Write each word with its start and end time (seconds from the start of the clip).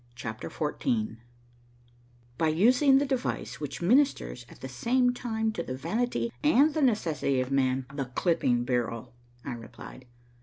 CHAPTER 0.15 0.49
XIV 0.49 1.17
"By 2.39 2.47
using 2.47 2.97
the 2.97 3.05
device 3.05 3.59
which 3.59 3.83
ministers 3.83 4.47
at 4.49 4.61
the 4.61 4.67
same 4.67 5.13
time 5.13 5.51
to 5.51 5.61
the 5.61 5.77
vanity 5.77 6.33
and 6.41 6.73
the 6.73 6.81
necessity 6.81 7.39
of 7.39 7.51
man, 7.51 7.85
the 7.93 8.05
clipping 8.05 8.63
bureau," 8.63 9.13
I 9.45 9.53
replied. 9.53 10.07